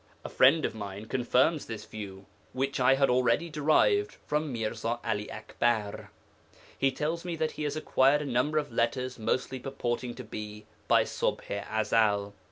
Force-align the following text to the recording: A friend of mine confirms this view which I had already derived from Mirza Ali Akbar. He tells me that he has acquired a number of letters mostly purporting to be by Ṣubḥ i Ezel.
A 0.25 0.29
friend 0.29 0.65
of 0.65 0.73
mine 0.73 1.05
confirms 1.05 1.67
this 1.67 1.85
view 1.85 2.25
which 2.53 2.79
I 2.79 2.95
had 2.95 3.07
already 3.11 3.51
derived 3.51 4.15
from 4.25 4.51
Mirza 4.51 4.97
Ali 5.05 5.29
Akbar. 5.31 6.09
He 6.75 6.91
tells 6.91 7.23
me 7.23 7.35
that 7.35 7.51
he 7.51 7.65
has 7.65 7.75
acquired 7.75 8.23
a 8.23 8.25
number 8.25 8.57
of 8.57 8.71
letters 8.71 9.19
mostly 9.19 9.59
purporting 9.59 10.15
to 10.15 10.23
be 10.23 10.65
by 10.87 11.03
Ṣubḥ 11.03 11.51
i 11.69 11.81
Ezel. 11.81 12.33